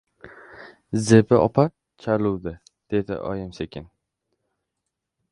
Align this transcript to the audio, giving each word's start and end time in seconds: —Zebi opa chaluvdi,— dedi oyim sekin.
—Zebi 1.09 1.37
opa 1.39 1.65
chaluvdi,— 2.05 2.53
dedi 2.95 3.17
oyim 3.33 3.53
sekin. 3.59 3.85